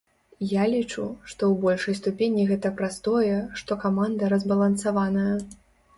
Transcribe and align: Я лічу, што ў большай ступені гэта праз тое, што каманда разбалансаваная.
Я 0.53 0.63
лічу, 0.69 1.03
што 1.33 1.43
ў 1.49 1.65
большай 1.65 1.97
ступені 2.01 2.45
гэта 2.53 2.73
праз 2.79 2.97
тое, 3.09 3.37
што 3.61 3.71
каманда 3.87 4.33
разбалансаваная. 4.37 5.35